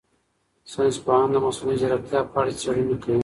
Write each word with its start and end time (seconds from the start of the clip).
ساینس 0.71 0.97
پوهان 1.03 1.27
د 1.31 1.35
مصنوعي 1.45 1.77
ځیرکتیا 1.81 2.19
په 2.31 2.35
اړه 2.39 2.51
څېړنې 2.59 2.95
کوي. 3.03 3.19